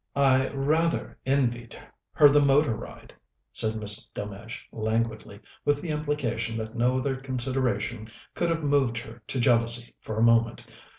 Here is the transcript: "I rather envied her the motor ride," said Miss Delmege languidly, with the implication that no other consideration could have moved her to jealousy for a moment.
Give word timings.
"I 0.15 0.49
rather 0.49 1.15
envied 1.27 1.79
her 2.13 2.27
the 2.27 2.41
motor 2.41 2.73
ride," 2.75 3.13
said 3.51 3.75
Miss 3.75 4.07
Delmege 4.07 4.67
languidly, 4.71 5.39
with 5.63 5.79
the 5.79 5.89
implication 5.91 6.57
that 6.57 6.75
no 6.75 6.97
other 6.97 7.17
consideration 7.17 8.09
could 8.33 8.49
have 8.49 8.63
moved 8.63 8.97
her 8.97 9.21
to 9.27 9.39
jealousy 9.39 9.93
for 9.99 10.17
a 10.17 10.23
moment. 10.23 10.65